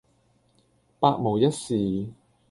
[0.99, 2.07] 百無一是